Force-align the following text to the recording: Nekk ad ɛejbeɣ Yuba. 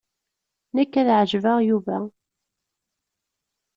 Nekk 0.75 0.93
ad 1.01 1.09
ɛejbeɣ 1.19 1.57
Yuba. 1.67 1.99